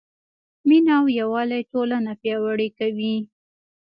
[0.67, 3.15] مینه او یووالی ټولنه پیاوړې کوي.